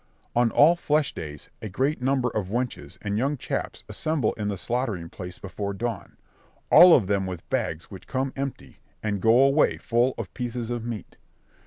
[0.35, 4.57] On all flesh days, a great number of wenches and young chaps assemble in the
[4.57, 6.17] slaughtering place before dawn,
[6.71, 10.83] all of them with bags which come empty and go away full of pieces of
[10.83, 11.17] meat.